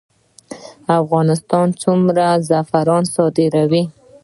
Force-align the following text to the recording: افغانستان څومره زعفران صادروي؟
افغانستان 1.01 1.67
څومره 1.81 2.25
زعفران 2.47 3.03
صادروي؟ 3.13 3.83